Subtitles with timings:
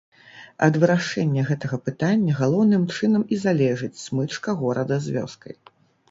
[0.67, 5.55] Ад вырашэння гэтага пытання галоўным чынам і залежыць смычка горада з вёскай.